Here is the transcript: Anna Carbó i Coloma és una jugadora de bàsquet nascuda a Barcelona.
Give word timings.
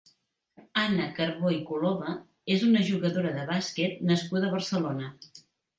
Anna 0.83 1.05
Carbó 1.19 1.51
i 1.57 1.61
Coloma 1.69 2.15
és 2.57 2.67
una 2.71 2.85
jugadora 2.91 3.37
de 3.39 3.47
bàsquet 3.55 4.05
nascuda 4.13 4.51
a 4.51 4.55
Barcelona. 4.59 5.17